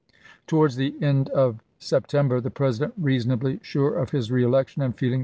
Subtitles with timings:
[0.47, 5.19] Towards the end of September the Presi dent, reasonably sure of his reelection, and feeling
[5.19, 5.19] 1864.